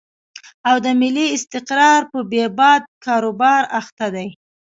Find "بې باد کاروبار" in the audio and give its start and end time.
2.31-3.61